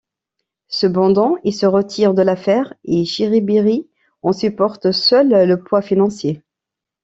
[0.69, 3.87] Cependant il se retire de l'affaire, et Chiribiri
[4.23, 6.41] en supporte seul le poids financier.